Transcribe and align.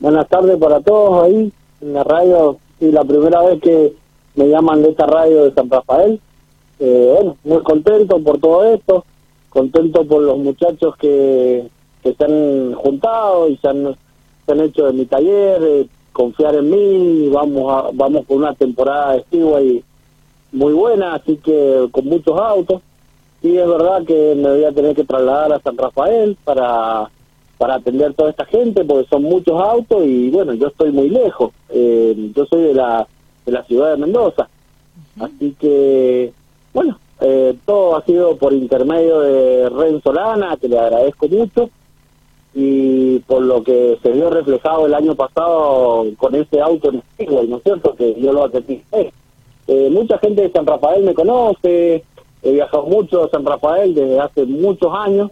Buenas 0.00 0.28
tardes 0.28 0.56
para 0.58 0.80
todos 0.80 1.24
ahí 1.24 1.52
en 1.80 1.92
la 1.92 2.04
radio. 2.04 2.58
Sí, 2.78 2.92
la 2.92 3.02
primera 3.02 3.42
vez 3.42 3.60
que 3.60 3.94
me 4.36 4.48
llaman 4.48 4.80
de 4.82 4.90
esta 4.90 5.06
radio 5.06 5.44
de 5.44 5.52
San 5.52 5.68
Rafael. 5.68 6.20
Eh, 6.78 7.12
bueno, 7.16 7.36
muy 7.42 7.62
contento 7.64 8.20
por 8.20 8.38
todo 8.38 8.62
esto, 8.72 9.04
contento 9.48 10.04
por 10.04 10.22
los 10.22 10.38
muchachos 10.38 10.94
que, 10.98 11.68
que 12.04 12.14
se 12.14 12.24
han 12.24 12.74
juntado 12.74 13.48
y 13.48 13.56
se 13.56 13.66
han, 13.66 13.96
se 14.46 14.52
han 14.52 14.60
hecho 14.60 14.86
de 14.86 14.92
mi 14.92 15.04
taller, 15.06 15.60
eh, 15.64 15.88
confiar 16.12 16.54
en 16.54 16.70
mí, 16.70 17.28
vamos 17.30 17.72
a, 17.72 17.90
vamos 17.92 18.24
por 18.24 18.36
una 18.36 18.54
temporada 18.54 19.14
de 19.14 19.24
y 19.32 19.84
muy 20.52 20.74
buena, 20.74 21.14
así 21.14 21.38
que 21.38 21.88
con 21.90 22.04
muchos 22.04 22.38
autos. 22.38 22.82
Sí, 23.42 23.56
es 23.56 23.66
verdad 23.66 24.04
que 24.06 24.34
me 24.36 24.48
voy 24.50 24.64
a 24.64 24.72
tener 24.72 24.94
que 24.94 25.04
trasladar 25.04 25.54
a 25.54 25.60
San 25.60 25.76
Rafael 25.76 26.36
para, 26.44 27.10
para 27.58 27.74
atender 27.74 28.14
toda 28.14 28.30
esta 28.30 28.44
gente, 28.44 28.84
porque 28.84 29.08
son 29.08 29.24
muchos 29.24 29.60
autos 29.60 30.06
y 30.06 30.30
bueno, 30.30 30.54
yo 30.54 30.68
estoy 30.68 30.92
muy 30.92 31.10
lejos. 31.10 31.50
Eh, 31.68 32.30
yo 32.34 32.46
soy 32.46 32.62
de 32.62 32.74
la, 32.74 33.06
de 33.44 33.52
la 33.52 33.64
ciudad 33.64 33.90
de 33.90 33.96
Mendoza. 33.98 34.48
Así 35.20 35.54
que, 35.58 36.32
bueno, 36.72 36.98
eh, 37.20 37.56
todo 37.66 37.96
ha 37.96 38.04
sido 38.04 38.36
por 38.36 38.52
intermedio 38.52 39.20
de 39.20 39.68
Ren 39.70 40.00
Solana, 40.02 40.56
que 40.56 40.68
le 40.68 40.78
agradezco 40.78 41.26
mucho, 41.28 41.68
y 42.54 43.18
por 43.20 43.42
lo 43.42 43.64
que 43.64 43.98
se 44.02 44.12
vio 44.12 44.30
reflejado 44.30 44.86
el 44.86 44.94
año 44.94 45.16
pasado 45.16 46.06
con 46.16 46.34
ese 46.36 46.60
auto 46.60 46.90
en 46.90 47.02
¿no 47.50 47.56
es 47.56 47.62
cierto? 47.64 47.94
Que 47.96 48.14
yo 48.20 48.32
lo 48.32 48.44
atendí. 48.44 48.82
Eh, 49.66 49.90
mucha 49.90 50.18
gente 50.18 50.42
de 50.42 50.52
San 50.52 50.64
Rafael 50.64 51.02
me 51.02 51.12
conoce, 51.12 52.04
he 52.42 52.52
viajado 52.52 52.84
mucho 52.84 53.24
a 53.24 53.30
San 53.30 53.44
Rafael 53.44 53.94
desde 53.94 54.20
hace 54.20 54.46
muchos 54.46 54.94
años 54.94 55.30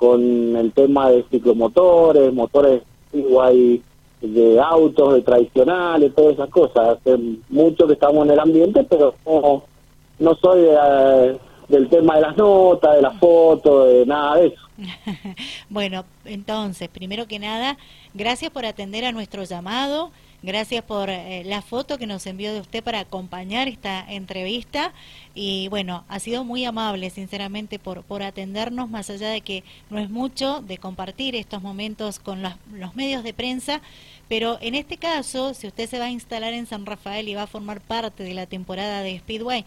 con 0.00 0.56
el 0.56 0.72
tema 0.72 1.10
de 1.10 1.22
ciclomotores, 1.30 2.32
motores 2.32 2.82
igual 3.12 3.82
de 4.22 4.58
autos, 4.58 5.12
de 5.12 5.20
tradicionales, 5.20 6.14
todas 6.14 6.32
esas 6.32 6.48
cosas. 6.48 6.96
Hace 6.96 7.18
mucho 7.50 7.86
que 7.86 7.92
estamos 7.92 8.24
en 8.24 8.30
el 8.30 8.40
ambiente, 8.40 8.82
pero 8.84 9.14
no, 9.26 9.62
no 10.18 10.34
soy 10.36 10.62
del 11.68 11.88
tema 11.90 12.14
de 12.14 12.22
las 12.22 12.34
notas, 12.34 12.96
de 12.96 13.02
las 13.02 13.18
fotos, 13.18 13.88
de 13.88 14.06
nada 14.06 14.36
de 14.36 14.46
eso. 14.46 14.62
bueno, 15.68 16.06
entonces, 16.24 16.88
primero 16.88 17.26
que 17.26 17.38
nada, 17.38 17.76
gracias 18.14 18.50
por 18.50 18.64
atender 18.64 19.04
a 19.04 19.12
nuestro 19.12 19.44
llamado. 19.44 20.12
Gracias 20.42 20.82
por 20.82 21.10
eh, 21.10 21.42
la 21.44 21.60
foto 21.60 21.98
que 21.98 22.06
nos 22.06 22.26
envió 22.26 22.54
de 22.54 22.60
usted 22.60 22.82
para 22.82 23.00
acompañar 23.00 23.68
esta 23.68 24.04
entrevista. 24.10 24.94
Y 25.34 25.68
bueno, 25.68 26.04
ha 26.08 26.18
sido 26.18 26.44
muy 26.44 26.64
amable, 26.64 27.10
sinceramente, 27.10 27.78
por, 27.78 28.02
por 28.04 28.22
atendernos, 28.22 28.88
más 28.88 29.10
allá 29.10 29.28
de 29.28 29.42
que 29.42 29.64
no 29.90 29.98
es 29.98 30.08
mucho 30.08 30.62
de 30.62 30.78
compartir 30.78 31.36
estos 31.36 31.62
momentos 31.62 32.18
con 32.18 32.40
los, 32.40 32.54
los 32.72 32.96
medios 32.96 33.22
de 33.22 33.34
prensa, 33.34 33.82
pero 34.28 34.58
en 34.60 34.76
este 34.76 34.96
caso, 34.96 35.54
si 35.54 35.66
usted 35.66 35.90
se 35.90 35.98
va 35.98 36.04
a 36.04 36.10
instalar 36.10 36.54
en 36.54 36.66
San 36.66 36.86
Rafael 36.86 37.28
y 37.28 37.34
va 37.34 37.42
a 37.42 37.46
formar 37.46 37.80
parte 37.80 38.22
de 38.22 38.32
la 38.32 38.46
temporada 38.46 39.02
de 39.02 39.18
Speedway, 39.18 39.64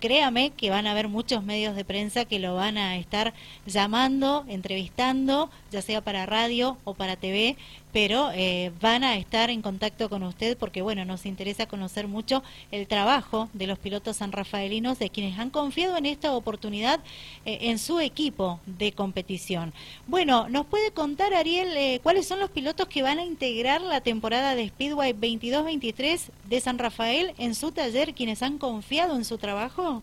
créame 0.00 0.50
que 0.50 0.70
van 0.70 0.86
a 0.86 0.92
haber 0.92 1.08
muchos 1.08 1.42
medios 1.42 1.74
de 1.74 1.84
prensa 1.84 2.24
que 2.24 2.38
lo 2.38 2.54
van 2.54 2.78
a 2.78 2.96
estar 2.96 3.34
llamando, 3.66 4.44
entrevistando, 4.48 5.50
ya 5.70 5.82
sea 5.82 6.00
para 6.00 6.26
radio 6.26 6.76
o 6.84 6.94
para 6.94 7.16
TV, 7.16 7.56
pero 7.96 8.28
eh, 8.34 8.72
van 8.82 9.04
a 9.04 9.16
estar 9.16 9.48
en 9.48 9.62
contacto 9.62 10.10
con 10.10 10.22
usted 10.22 10.58
porque, 10.58 10.82
bueno, 10.82 11.06
nos 11.06 11.24
interesa 11.24 11.64
conocer 11.64 12.08
mucho 12.08 12.42
el 12.70 12.86
trabajo 12.86 13.48
de 13.54 13.66
los 13.66 13.78
pilotos 13.78 14.18
sanrafaelinos, 14.18 14.98
de 14.98 15.08
quienes 15.08 15.38
han 15.38 15.48
confiado 15.48 15.96
en 15.96 16.04
esta 16.04 16.36
oportunidad 16.36 17.00
eh, 17.46 17.56
en 17.62 17.78
su 17.78 17.98
equipo 17.98 18.60
de 18.66 18.92
competición. 18.92 19.72
Bueno, 20.08 20.46
¿nos 20.50 20.66
puede 20.66 20.90
contar, 20.90 21.32
Ariel, 21.32 21.74
eh, 21.74 22.00
cuáles 22.02 22.28
son 22.28 22.38
los 22.38 22.50
pilotos 22.50 22.86
que 22.86 23.02
van 23.02 23.18
a 23.18 23.24
integrar 23.24 23.80
la 23.80 24.02
temporada 24.02 24.54
de 24.54 24.68
Speedway 24.68 25.14
22-23 25.14 26.20
de 26.50 26.60
San 26.60 26.76
Rafael 26.76 27.32
en 27.38 27.54
su 27.54 27.72
taller, 27.72 28.12
quienes 28.12 28.42
han 28.42 28.58
confiado 28.58 29.16
en 29.16 29.24
su 29.24 29.38
trabajo? 29.38 30.02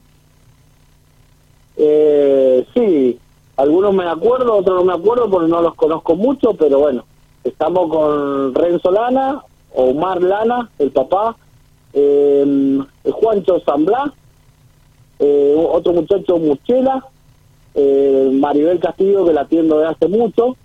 sí, 2.73 3.19
algunos 3.56 3.94
me 3.94 4.06
acuerdo, 4.06 4.56
otros 4.56 4.84
no 4.84 4.84
me 4.84 5.00
acuerdo 5.00 5.29
porque 5.29 5.47
no 5.47 5.62
los 5.62 5.75
conozco 5.75 6.16
mucho, 6.16 6.56
pero 6.56 6.79
bueno, 6.79 7.06
estamos 7.43 7.89
con 7.89 8.55
Renzo 8.55 8.91
Lana, 8.91 9.43
Omar 9.73 10.21
Lana, 10.21 10.69
el 10.79 10.91
papá, 10.91 11.35
eh, 11.93 12.79
Juancho 13.11 13.59
Zamblá, 13.65 14.13
eh, 15.19 15.55
otro 15.57 15.93
muchacho 15.93 16.37
Muchela, 16.37 17.05
eh, 17.75 18.29
Maribel 18.33 18.79
Castillo, 18.79 19.25
que 19.25 19.33
la 19.33 19.41
atiendo 19.41 19.79
de 19.79 19.87
hace 19.87 20.07
mucho, 20.07 20.55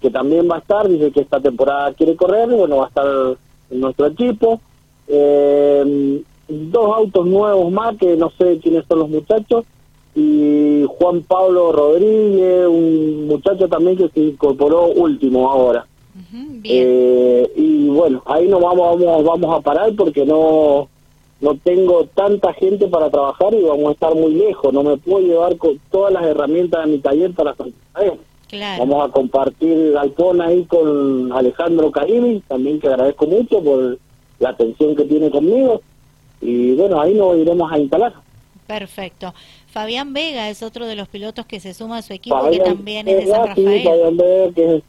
que 0.00 0.10
también 0.10 0.48
va 0.50 0.56
a 0.56 0.60
estar, 0.60 0.88
dice 0.88 1.10
que 1.10 1.20
esta 1.20 1.40
temporada 1.40 1.92
quiere 1.92 2.16
correr, 2.16 2.48
bueno, 2.48 2.78
va 2.78 2.84
a 2.86 2.88
estar 2.88 3.36
en 3.70 3.80
nuestro 3.80 4.06
equipo. 4.06 4.60
Eh, 5.08 6.22
dos 6.48 6.96
autos 6.96 7.26
nuevos 7.26 7.70
más, 7.70 7.96
que 7.96 8.16
no 8.16 8.30
sé 8.38 8.58
quiénes 8.62 8.84
son 8.86 9.00
los 9.00 9.08
muchachos, 9.08 9.64
y 10.14 10.84
Juan 10.86 11.22
Pablo 11.22 11.72
Rodríguez, 11.72 12.66
un 12.66 13.26
muchacho 13.26 13.68
también 13.68 13.96
que 13.96 14.08
se 14.08 14.20
incorporó 14.20 14.86
último 14.86 15.50
ahora. 15.50 15.86
Eh, 16.64 17.52
y 17.56 17.88
bueno, 17.88 18.22
ahí 18.26 18.46
nos 18.46 18.60
vamos, 18.60 19.00
vamos, 19.00 19.24
vamos 19.24 19.58
a 19.58 19.60
parar 19.60 19.94
porque 19.96 20.26
no, 20.26 20.88
no 21.40 21.56
tengo 21.56 22.04
tanta 22.14 22.52
gente 22.52 22.86
para 22.88 23.10
trabajar 23.10 23.52
y 23.54 23.62
vamos 23.62 23.88
a 23.88 23.92
estar 23.92 24.14
muy 24.14 24.34
lejos. 24.34 24.72
No 24.72 24.82
me 24.82 24.96
puedo 24.96 25.26
llevar 25.26 25.56
con 25.56 25.78
todas 25.90 26.12
las 26.12 26.24
herramientas 26.24 26.84
de 26.84 26.92
mi 26.92 26.98
taller 26.98 27.32
para 27.32 27.54
Claro. 28.48 28.80
Vamos 28.80 29.08
a 29.08 29.12
compartir 29.12 29.92
galpón 29.92 30.42
ahí 30.42 30.64
con 30.66 31.32
Alejandro 31.32 31.90
Carini, 31.90 32.40
también 32.46 32.78
que 32.78 32.86
agradezco 32.86 33.26
mucho 33.26 33.64
por 33.64 33.98
la 34.40 34.50
atención 34.50 34.94
que 34.94 35.04
tiene 35.04 35.30
conmigo. 35.30 35.80
Y 36.42 36.74
bueno, 36.74 37.00
ahí 37.00 37.14
nos 37.14 37.38
iremos 37.38 37.72
a 37.72 37.78
instalar. 37.78 38.12
Perfecto. 38.66 39.32
Fabián 39.68 40.12
Vega 40.12 40.50
es 40.50 40.62
otro 40.62 40.86
de 40.86 40.96
los 40.96 41.08
pilotos 41.08 41.46
que 41.46 41.60
se 41.60 41.72
suma 41.72 41.98
a 41.98 42.02
su 42.02 42.12
equipo, 42.12 42.50
que 42.50 42.58
también 42.58 43.08
es 43.08 43.24
de 43.24 43.26
San 43.32 43.46
Rafael. 43.46 43.82
Fabián 43.84 44.16
Vega, 44.18 44.52
que 44.54 44.82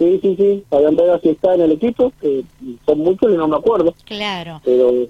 Sí, 0.00 0.18
sí, 0.22 0.34
sí. 0.34 0.64
Fabián 0.70 0.96
Vega 0.96 1.20
sí 1.22 1.28
está 1.28 1.54
en 1.54 1.60
el 1.60 1.72
equipo, 1.72 2.10
que 2.22 2.42
son 2.86 3.00
muchos 3.00 3.30
y 3.30 3.36
no 3.36 3.46
me 3.46 3.56
acuerdo. 3.56 3.94
Claro. 4.06 4.62
Pero... 4.64 5.08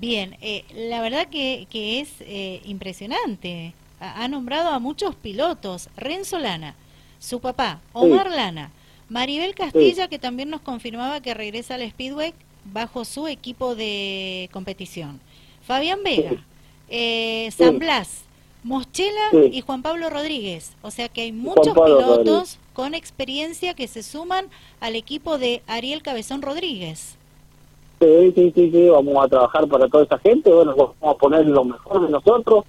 Bien, 0.00 0.36
eh, 0.40 0.64
la 0.74 1.00
verdad 1.00 1.28
que, 1.28 1.68
que 1.70 2.00
es 2.00 2.08
eh, 2.18 2.60
impresionante. 2.64 3.72
Ha, 4.00 4.26
nombrado 4.26 4.70
a 4.70 4.80
muchos 4.80 5.14
pilotos. 5.14 5.88
Renzo 5.96 6.40
Lana, 6.40 6.74
su 7.20 7.38
papá, 7.38 7.80
Omar 7.92 8.28
Lana, 8.28 8.72
Maribel 9.08 9.54
Castilla, 9.54 10.08
que 10.08 10.18
también 10.18 10.50
nos 10.50 10.62
confirmaba 10.62 11.20
que 11.20 11.32
regresa 11.34 11.76
al 11.76 11.88
Speedway 11.88 12.34
bajo 12.64 13.04
su 13.04 13.28
equipo 13.28 13.76
de 13.76 14.48
competición. 14.52 15.20
Fabián 15.62 16.02
Vega, 16.02 16.44
eh, 16.88 17.50
San 17.56 17.78
Blas, 17.78 18.22
Moschela 18.64 19.30
y 19.52 19.60
Juan 19.60 19.82
Pablo 19.82 20.10
Rodríguez. 20.10 20.72
O 20.82 20.90
sea 20.90 21.08
que 21.08 21.20
hay 21.20 21.32
muchos 21.32 21.72
pilotos 21.72 22.58
con 22.80 22.94
experiencia 22.94 23.74
que 23.74 23.86
se 23.86 24.02
suman 24.02 24.46
al 24.80 24.96
equipo 24.96 25.36
de 25.36 25.60
Ariel 25.66 26.00
Cabezón 26.00 26.40
Rodríguez. 26.40 27.18
Sí, 28.00 28.32
sí, 28.34 28.52
sí, 28.54 28.70
sí, 28.70 28.88
vamos 28.88 29.22
a 29.22 29.28
trabajar 29.28 29.68
para 29.68 29.86
toda 29.86 30.04
esa 30.04 30.16
gente, 30.16 30.50
bueno, 30.50 30.74
vamos 30.74 30.96
a 31.02 31.12
poner 31.18 31.46
lo 31.46 31.62
mejor 31.62 32.06
de 32.06 32.08
nosotros. 32.10 32.64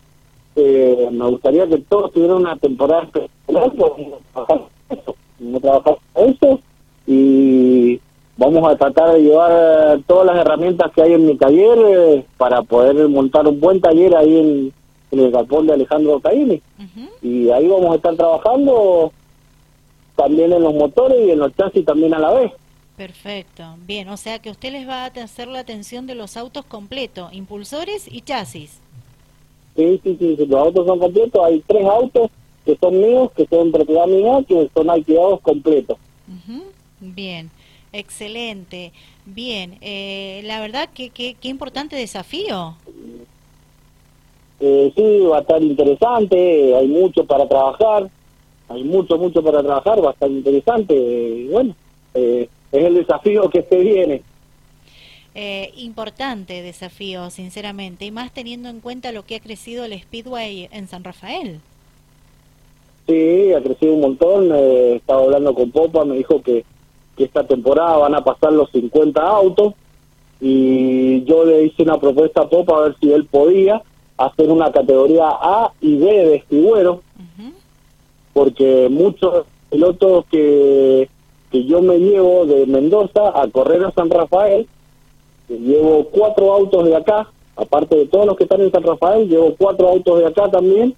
Eh, 0.57 1.07
me 1.13 1.29
gustaría 1.29 1.65
que 1.65 1.77
todos 1.77 2.11
tuvieran 2.11 2.39
una 2.39 2.57
temporada 2.57 3.03
especial, 3.03 3.31
vamos 3.47 4.19
a 4.35 5.59
trabajar 5.61 5.97
eso, 6.15 6.59
y 7.07 8.01
vamos 8.35 8.69
a 8.69 8.75
tratar 8.75 9.13
de 9.13 9.21
llevar 9.21 10.01
todas 10.07 10.25
las 10.25 10.45
herramientas 10.45 10.91
que 10.91 11.03
hay 11.03 11.13
en 11.13 11.25
mi 11.25 11.37
taller 11.37 11.77
eh, 11.87 12.25
para 12.35 12.63
poder 12.63 13.07
montar 13.07 13.47
un 13.47 13.61
buen 13.61 13.79
taller 13.79 14.13
ahí 14.17 14.37
en 14.37 14.73
en 15.11 15.19
el 15.19 15.31
galpón 15.31 15.67
de 15.67 15.73
Alejandro 15.73 16.19
Caini. 16.19 16.61
Y 17.21 17.49
ahí 17.49 17.67
vamos 17.67 17.91
a 17.91 17.95
estar 17.95 18.15
trabajando 18.15 19.11
también 20.21 20.53
en 20.53 20.61
los 20.61 20.73
motores 20.75 21.17
y 21.25 21.31
en 21.31 21.39
los 21.39 21.55
chasis 21.55 21.83
también 21.83 22.13
a 22.13 22.19
la 22.19 22.31
vez. 22.31 22.51
Perfecto, 22.95 23.63
bien, 23.87 24.07
o 24.09 24.17
sea 24.17 24.37
que 24.37 24.51
usted 24.51 24.71
les 24.71 24.87
va 24.87 25.05
a 25.05 25.07
hacer 25.07 25.47
la 25.47 25.59
atención 25.59 26.05
de 26.05 26.13
los 26.13 26.37
autos 26.37 26.63
completos, 26.65 27.33
impulsores 27.33 28.07
y 28.07 28.21
chasis. 28.21 28.79
Sí, 29.75 29.99
sí, 30.03 30.15
sí, 30.19 30.37
los 30.47 30.59
autos 30.59 30.85
son 30.85 30.99
completos, 30.99 31.43
hay 31.43 31.63
tres 31.65 31.83
autos 31.85 32.29
que 32.63 32.77
son 32.79 33.01
míos, 33.01 33.31
que 33.35 33.47
son 33.47 33.71
propiedad 33.71 34.05
mía, 34.05 34.43
que 34.47 34.69
son 34.75 34.89
alquilados 34.91 35.41
completos. 35.41 35.97
Bien, 36.99 37.49
excelente, 37.91 38.91
bien, 39.25 39.79
eh, 39.81 40.41
la 40.43 40.59
verdad 40.59 40.87
que 40.93 41.09
qué 41.09 41.35
importante 41.47 41.95
desafío. 41.95 42.75
Eh, 44.59 44.93
sí, 44.95 45.19
va 45.21 45.39
a 45.39 45.41
estar 45.41 45.63
interesante, 45.63 46.75
hay 46.75 46.87
mucho 46.87 47.25
para 47.25 47.47
trabajar, 47.47 48.11
hay 48.73 48.83
mucho, 48.83 49.17
mucho 49.17 49.43
para 49.43 49.61
trabajar, 49.61 50.03
va 50.03 50.09
a 50.09 50.13
estar 50.13 50.29
interesante. 50.29 50.93
Eh, 50.95 51.47
bueno, 51.51 51.75
eh, 52.13 52.49
es 52.71 52.83
el 52.83 52.95
desafío 52.95 53.49
que 53.49 53.63
se 53.63 53.77
viene. 53.77 54.21
Eh, 55.33 55.71
importante 55.77 56.61
desafío, 56.61 57.29
sinceramente, 57.29 58.05
y 58.05 58.11
más 58.11 58.33
teniendo 58.33 58.67
en 58.67 58.81
cuenta 58.81 59.13
lo 59.13 59.23
que 59.23 59.37
ha 59.37 59.39
crecido 59.39 59.85
el 59.85 59.97
Speedway 59.97 60.67
en 60.71 60.87
San 60.87 61.03
Rafael. 61.03 61.61
Sí, 63.07 63.53
ha 63.53 63.61
crecido 63.61 63.93
un 63.93 64.01
montón. 64.01 64.51
Eh, 64.53 64.95
estaba 64.95 65.23
hablando 65.23 65.53
con 65.53 65.71
Popa, 65.71 66.03
me 66.03 66.17
dijo 66.17 66.41
que, 66.41 66.65
que 67.15 67.23
esta 67.23 67.45
temporada 67.45 67.97
van 67.97 68.15
a 68.15 68.23
pasar 68.23 68.51
los 68.51 68.69
50 68.71 69.21
autos 69.21 69.73
y 70.41 71.23
yo 71.23 71.45
le 71.45 71.65
hice 71.65 71.83
una 71.83 71.99
propuesta 71.99 72.41
a 72.41 72.49
Popa 72.49 72.77
a 72.77 72.81
ver 72.81 72.95
si 72.99 73.11
él 73.11 73.25
podía 73.25 73.81
hacer 74.17 74.49
una 74.49 74.71
categoría 74.71 75.27
A 75.29 75.71
y 75.79 75.97
B 75.97 76.05
de 76.05 76.35
estigüero, 76.35 77.01
porque 78.33 78.87
muchos 78.89 79.45
pilotos 79.69 80.25
que, 80.31 81.09
que 81.51 81.65
yo 81.65 81.81
me 81.81 81.97
llevo 81.97 82.45
de 82.45 82.65
Mendoza 82.65 83.29
a 83.41 83.47
correr 83.47 83.83
a 83.85 83.91
San 83.91 84.09
Rafael, 84.09 84.67
llevo 85.49 86.05
cuatro 86.11 86.53
autos 86.53 86.85
de 86.85 86.95
acá, 86.95 87.27
aparte 87.55 87.95
de 87.95 88.05
todos 88.07 88.25
los 88.25 88.37
que 88.37 88.43
están 88.43 88.61
en 88.61 88.71
San 88.71 88.83
Rafael, 88.83 89.27
llevo 89.27 89.55
cuatro 89.57 89.89
autos 89.89 90.19
de 90.19 90.27
acá 90.27 90.49
también, 90.49 90.95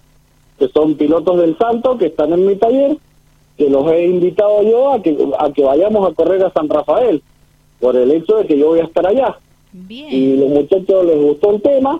que 0.59 0.68
son 0.69 0.95
pilotos 0.95 1.39
del 1.39 1.57
Santo, 1.57 1.97
que 1.97 2.07
están 2.07 2.33
en 2.33 2.45
mi 2.45 2.56
taller, 2.56 2.97
que 3.57 3.69
los 3.69 3.89
he 3.91 4.06
invitado 4.06 4.62
yo 4.63 4.94
a 4.94 5.01
que, 5.01 5.18
a 5.39 5.51
que 5.51 5.63
vayamos 5.63 6.09
a 6.09 6.13
correr 6.13 6.44
a 6.44 6.53
San 6.53 6.69
Rafael, 6.69 7.21
por 7.79 7.95
el 7.95 8.12
hecho 8.12 8.38
de 8.38 8.45
que 8.45 8.57
yo 8.57 8.68
voy 8.68 8.79
a 8.79 8.86
estar 8.86 9.06
allá. 9.06 9.38
Y 9.89 10.38
los 10.38 10.50
muchachos 10.50 11.06
les 11.06 11.19
gustó 11.19 11.51
el 11.51 11.62
tema, 11.62 12.00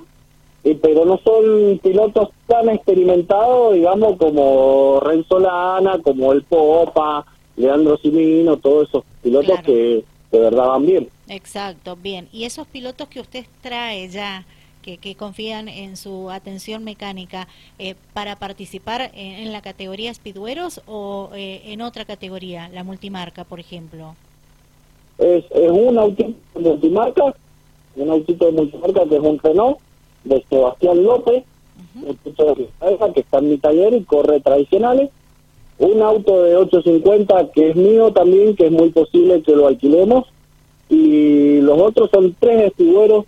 pero 0.81 1.04
no 1.06 1.19
son 1.24 1.80
pilotos 1.80 2.30
tan 2.48 2.69
experimentados, 2.69 3.74
digamos, 3.74 4.18
como 4.18 5.00
Renzo 5.01 5.39
Lana, 5.39 6.00
como 6.01 6.31
el 6.31 6.44
Popa, 6.44 7.25
Leandro 7.57 7.98
Simino, 7.98 8.57
todos 8.57 8.88
esos 8.88 9.04
pilotos 9.21 9.60
que 9.62 10.04
de 10.31 10.39
verdad 10.39 10.68
van 10.68 10.86
bien. 10.86 11.10
Exacto, 11.27 11.98
bien. 12.01 12.30
¿Y 12.31 12.45
esos 12.45 12.65
pilotos 12.68 13.10
que 13.10 13.19
usted 13.19 13.45
trae 13.62 14.07
ya? 14.07 14.45
que, 14.83 15.15
confían 15.15 15.69
en 15.69 15.95
su 15.95 16.30
atención 16.30 16.83
mecánica 16.83 17.48
eh, 17.80 17.95
para 18.13 18.36
participar 18.36 19.12
en, 19.13 19.51
la 19.54 19.62
categoría 19.62 20.13
Speedweros 20.13 20.81
o 20.88 21.30
eh, 21.33 21.62
en 21.68 21.81
otra 21.81 22.06
categoría, 22.06 22.69
la 22.69 22.83
multimarca, 22.83 23.45
por 23.45 23.60
ejemplo? 23.60 24.15
Es, 25.18 25.45
es 25.51 25.71
un 25.71 25.98
autito 25.98 26.33
de 26.56 26.60
multimarca, 26.60 27.33
un 27.95 28.10
autito 28.10 28.45
de 28.45 28.51
multimarca 28.51 29.06
que 29.07 29.15
es 29.15 29.21
un 29.21 29.39
Renault 29.39 29.77
de 30.23 30.43
Sebastián 30.49 31.03
López, 31.03 31.43
que 33.13 33.19
está 33.19 33.37
en 33.39 33.49
mi 33.49 33.57
taller 33.57 33.93
y 33.93 34.03
corre 34.03 34.39
tradicionales. 34.39 35.09
Un 35.79 36.01
auto 36.01 36.43
de 36.43 36.55
850 36.55 37.51
que 37.51 37.71
es 37.71 37.75
mío 37.75 38.11
también, 38.11 38.55
que 38.55 38.67
es 38.67 38.71
muy 38.71 38.89
posible 38.89 39.41
que 39.41 39.55
lo 39.55 39.67
alquilemos. 39.67 40.25
Y 40.89 41.61
los 41.61 41.79
otros 41.79 42.09
son 42.11 42.35
tres 42.39 42.71
estigueros 42.71 43.25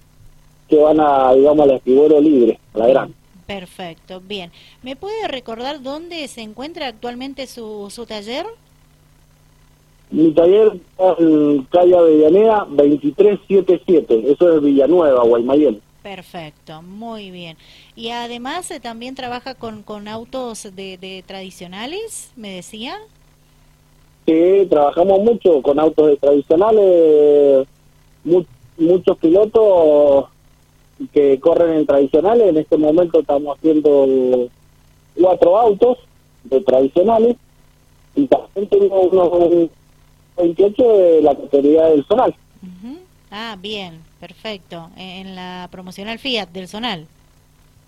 que 0.69 0.77
van 0.77 0.99
a, 0.99 1.33
digamos, 1.33 1.67
al 1.67 1.75
escribero 1.75 2.21
libre, 2.21 2.59
a 2.73 2.79
la 2.79 2.87
gran. 2.87 3.13
Perfecto, 3.45 4.21
bien. 4.21 4.51
¿Me 4.81 4.95
puede 4.95 5.27
recordar 5.27 5.81
dónde 5.81 6.27
se 6.27 6.41
encuentra 6.41 6.87
actualmente 6.87 7.45
su, 7.47 7.87
su 7.89 8.05
taller? 8.05 8.45
Mi 10.11 10.31
taller 10.31 10.79
es 10.97 11.19
en 11.19 11.63
calle 11.71 11.95
Avellaneda 11.95 12.65
2377, 12.69 14.31
eso 14.31 14.55
es 14.55 14.63
Villanueva, 14.63 15.23
Guaymallén. 15.23 15.81
Perfecto, 16.05 16.83
muy 16.83 17.31
bien. 17.31 17.57
Y 17.95 18.11
además 18.11 18.69
eh, 18.69 18.79
también 18.79 19.15
trabaja 19.15 19.55
con, 19.55 19.81
con 19.81 20.07
autos 20.07 20.61
de, 20.75 20.99
de 20.99 21.23
tradicionales, 21.25 22.31
me 22.35 22.51
decía. 22.51 22.93
Sí, 24.27 24.67
trabajamos 24.69 25.21
mucho 25.21 25.63
con 25.63 25.79
autos 25.79 26.09
de 26.09 26.17
tradicionales, 26.17 27.67
muchos 28.77 29.17
pilotos 29.17 30.25
que 31.11 31.39
corren 31.39 31.77
en 31.77 31.85
tradicionales. 31.87 32.49
En 32.49 32.57
este 32.57 32.77
momento 32.77 33.21
estamos 33.21 33.57
haciendo 33.57 34.47
cuatro 35.19 35.57
autos 35.57 35.97
de 36.43 36.61
tradicionales 36.61 37.35
y 38.13 38.27
también 38.27 38.69
tengo 38.69 39.01
unos 39.01 39.71
28 40.37 40.83
de 40.83 41.21
la 41.23 41.33
categoría 41.35 41.85
del 41.85 42.05
Zonal. 42.05 42.35
Ah, 43.31 43.57
bien, 43.59 44.01
perfecto. 44.19 44.89
En 44.97 45.35
la 45.35 45.67
promocional 45.71 46.19
Fiat 46.19 46.49
del 46.49 46.67
Zonal. 46.67 47.07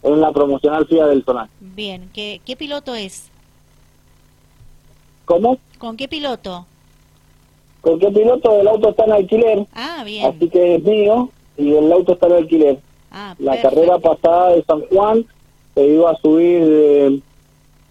En 0.04 0.22
la 0.22 0.32
promocional 0.32 0.86
Fiat 0.88 1.08
del 1.08 1.24
Zonal. 1.24 1.50
Bien, 1.60 2.10
¿qué, 2.14 2.42
qué 2.46 2.56
piloto 2.56 2.96
es? 2.96 3.30
¿Cómo? 5.26 5.58
¿Con 5.78 5.98
qué 5.98 6.08
piloto? 6.08 6.66
¿Con 7.82 8.00
qué 8.00 8.10
piloto? 8.10 8.60
El 8.60 8.68
auto 8.68 8.90
está 8.90 9.06
en 9.06 9.12
alquiler. 9.14 9.68
Ah, 9.74 10.04
bien. 10.06 10.26
Así 10.26 10.50
que 10.50 10.76
es 10.76 10.84
mío 10.84 11.30
y 11.58 11.74
el 11.74 11.92
auto 11.92 12.14
está 12.14 12.28
en 12.28 12.34
alquiler. 12.34 12.80
Ah, 13.12 13.36
la 13.40 13.62
carrera 13.62 14.00
pasada 14.00 14.54
de 14.54 14.64
San 14.64 14.82
Juan 14.88 15.26
se 15.76 15.86
iba 15.88 16.12
a 16.12 16.18
subir 16.18 16.66
de 16.66 17.22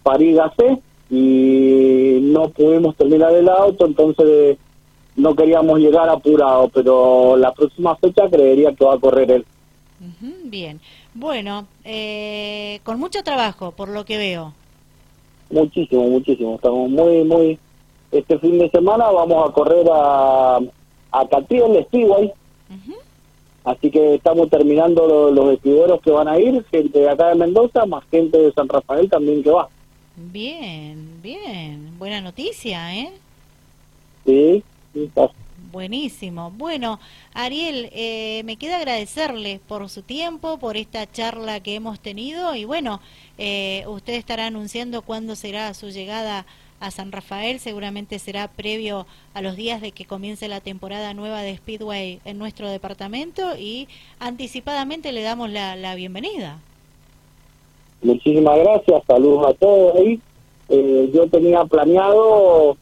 París 0.03 0.37
a 0.39 0.53
C 0.55 0.79
y 1.09 2.19
no 2.21 2.49
pudimos 2.49 2.95
terminar 2.95 3.33
el 3.33 3.49
auto, 3.49 3.85
entonces 3.85 4.57
no 5.17 5.35
queríamos 5.35 5.79
llegar 5.79 6.07
apurado, 6.07 6.69
pero 6.69 7.35
la 7.35 7.51
próxima 7.51 7.95
fecha 7.97 8.29
creería 8.29 8.73
que 8.73 8.85
va 8.85 8.93
a 8.93 8.99
correr 8.99 9.31
él. 9.31 9.45
bien, 10.43 10.79
bueno, 11.13 11.65
eh, 11.83 12.79
con 12.83 12.99
mucho 12.99 13.23
trabajo, 13.23 13.71
por 13.71 13.89
lo 13.89 14.05
que 14.05 14.17
veo. 14.17 14.53
Muchísimo, 15.49 16.07
muchísimo. 16.07 16.55
Estamos 16.55 16.89
muy, 16.89 17.23
muy... 17.23 17.59
Este 18.11 18.37
fin 18.39 18.57
de 18.59 18.69
semana 18.69 19.09
vamos 19.11 19.49
a 19.49 19.53
correr 19.53 19.85
a, 19.91 20.59
a 21.11 21.27
Catriel 21.27 21.83
Speedway. 21.85 22.31
Así 23.65 23.91
que 23.91 24.15
estamos 24.15 24.49
terminando 24.49 25.29
los 25.31 25.53
escriberos 25.55 25.99
que 26.01 26.11
van 26.11 26.29
a 26.29 26.39
ir, 26.39 26.63
gente 26.71 26.99
de 26.99 27.09
acá 27.09 27.29
de 27.29 27.35
Mendoza, 27.35 27.85
más 27.85 28.03
gente 28.09 28.37
de 28.37 28.53
San 28.53 28.69
Rafael 28.69 29.09
también 29.09 29.43
que 29.43 29.49
va. 29.49 29.67
Bien, 30.15 31.19
bien. 31.21 31.97
Buena 31.97 32.21
noticia, 32.21 32.95
¿eh? 32.95 33.11
Sí, 34.25 34.63
Buenísimo. 35.71 36.51
Bueno, 36.51 36.99
Ariel, 37.33 37.89
eh, 37.91 38.41
me 38.45 38.55
queda 38.55 38.77
agradecerle 38.77 39.59
por 39.67 39.89
su 39.89 40.01
tiempo, 40.01 40.57
por 40.57 40.77
esta 40.77 41.11
charla 41.11 41.59
que 41.59 41.75
hemos 41.75 41.99
tenido 41.99 42.55
y 42.55 42.65
bueno, 42.65 43.01
eh, 43.37 43.83
usted 43.87 44.13
estará 44.13 44.47
anunciando 44.47 45.01
cuándo 45.01 45.35
será 45.35 45.73
su 45.73 45.89
llegada 45.89 46.45
a 46.79 46.91
San 46.91 47.11
Rafael, 47.11 47.59
seguramente 47.59 48.19
será 48.19 48.47
previo 48.47 49.07
a 49.33 49.41
los 49.41 49.55
días 49.55 49.81
de 49.81 49.91
que 49.91 50.05
comience 50.05 50.47
la 50.47 50.61
temporada 50.61 51.13
nueva 51.13 51.41
de 51.41 51.57
Speedway 51.57 52.21
en 52.23 52.37
nuestro 52.37 52.69
departamento 52.69 53.57
y 53.57 53.87
anticipadamente 54.19 55.11
le 55.11 55.23
damos 55.23 55.49
la, 55.49 55.75
la 55.75 55.95
bienvenida. 55.95 56.59
Muchísimas 58.01 58.59
gracias, 58.59 59.03
saludos 59.07 59.47
a 59.47 59.53
todos 59.55 59.95
ahí. 59.95 60.21
Eh, 60.69 61.09
yo 61.13 61.27
tenía 61.27 61.65
planeado 61.65 62.77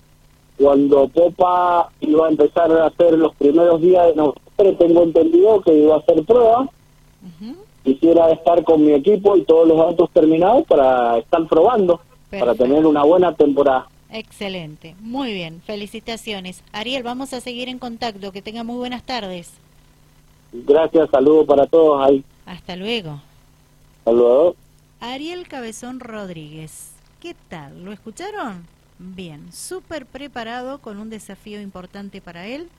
cuando 0.58 1.08
Popa 1.08 1.90
iba 2.00 2.28
a 2.28 2.30
empezar 2.30 2.72
a 2.72 2.88
hacer 2.88 3.18
los 3.18 3.36
primeros 3.36 3.82
días 3.82 4.08
de 4.08 4.16
noviembre, 4.16 4.86
tengo 4.86 5.04
entendido 5.04 5.62
que 5.62 5.74
iba 5.74 5.96
a 5.96 6.00
hacer 6.00 6.24
prueba. 6.26 6.70
Quisiera 7.84 8.32
estar 8.32 8.64
con 8.64 8.84
mi 8.84 8.94
equipo 8.94 9.38
y 9.38 9.44
todos 9.44 9.68
los 9.68 9.80
autos 9.80 10.10
terminados 10.12 10.66
para 10.66 11.18
estar 11.18 11.46
probando 11.48 12.00
para 12.32 12.56
tener 12.56 12.86
una 12.86 13.04
buena 13.04 13.34
temporada. 13.34 13.88
Excelente, 14.10 14.96
muy 15.00 15.34
bien, 15.34 15.62
felicitaciones. 15.66 16.64
Ariel, 16.72 17.04
vamos 17.04 17.34
a 17.34 17.42
seguir 17.42 17.70
en 17.70 17.80
contacto, 17.80 18.32
que 18.32 18.42
tenga 18.42 18.64
muy 18.64 18.78
buenas 18.78 19.04
tardes. 19.04 19.52
Gracias, 20.52 21.10
saludos 21.10 21.46
para 21.46 21.66
todos 21.68 22.06
ahí. 22.06 22.24
Hasta 22.46 22.76
luego. 22.76 23.20
Hasta 24.06 24.52
Ariel 25.02 25.48
Cabezón 25.48 26.00
Rodríguez, 26.00 26.94
¿qué 27.20 27.36
tal? 27.50 27.84
¿Lo 27.84 27.92
escucharon? 27.92 28.66
Bien, 28.98 29.52
súper 29.52 30.06
preparado 30.06 30.80
con 30.80 31.00
un 31.00 31.10
desafío 31.10 31.60
importante 31.60 32.22
para 32.22 32.48
él. 32.48 32.70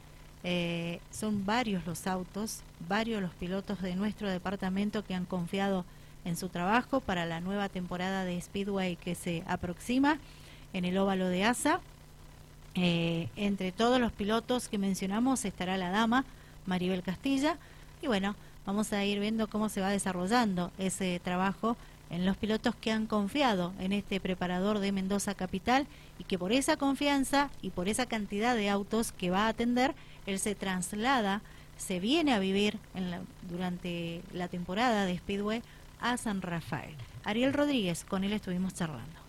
Eh, 0.45 1.01
son 1.11 1.45
varios 1.45 1.87
los 1.87 2.07
autos, 2.07 2.61
varios 2.89 3.21
los 3.21 3.35
pilotos 3.35 3.83
de 3.83 3.97
nuestro 3.97 4.31
departamento 4.31 5.05
que 5.05 5.15
han 5.15 5.25
confiado 5.25 5.85
en 6.25 6.37
su 6.37 6.49
trabajo 6.49 7.01
para 7.01 7.27
la 7.27 7.41
nueva 7.41 7.69
temporada 7.69 8.25
de 8.25 8.41
Speedway 8.41 8.97
que 8.97 9.15
se 9.15 9.43
aproxima 9.47 10.19
en 10.73 10.85
el 10.85 10.97
óvalo 10.99 11.29
de 11.29 11.45
Asa. 11.45 11.81
Eh, 12.75 13.29
entre 13.37 13.73
todos 13.73 14.01
los 14.01 14.13
pilotos 14.13 14.69
que 14.69 14.79
mencionamos 14.79 15.45
estará 15.45 15.77
la 15.79 15.91
dama 15.91 16.25
Maribel 16.67 17.03
Castilla 17.03 17.57
y 18.03 18.07
bueno, 18.07 18.37
vamos 18.67 18.93
a 18.93 19.05
ir 19.05 19.19
viendo 19.19 19.49
cómo 19.49 19.69
se 19.69 19.81
va 19.81 19.89
desarrollando 19.89 20.71
ese 20.79 21.21
trabajo 21.25 21.77
en 22.11 22.25
los 22.25 22.37
pilotos 22.37 22.75
que 22.75 22.93
han 22.93 23.07
confiado 23.07 23.73
en 23.79 23.93
este 23.93 24.21
preparador 24.21 24.79
de 24.79 24.93
Mendoza 24.93 25.35
Capital 25.35 25.87
y 26.19 26.25
que 26.25 26.39
por 26.39 26.53
esa 26.53 26.77
confianza 26.77 27.51
y 27.63 27.71
por 27.71 27.89
esa 27.89 28.07
cantidad 28.07 28.55
de 28.57 28.71
autos 28.71 29.13
que 29.13 29.31
va 29.31 29.47
a 29.47 29.49
atender, 29.49 29.95
él 30.27 30.39
se 30.39 30.55
traslada, 30.55 31.43
se 31.77 32.01
viene 32.01 32.33
a 32.33 32.39
vivir 32.39 32.79
en 32.95 33.27
durante 33.49 34.23
la 34.33 34.49
temporada 34.49 35.05
de 35.05 35.19
Speedway 35.19 35.63
a 36.01 36.17
San 36.17 36.43
Rafael. 36.43 36.95
Ariel 37.25 37.53
Rodríguez, 37.53 38.05
con 38.05 38.25
él 38.25 38.33
estuvimos 38.33 38.75
charlando. 38.75 39.26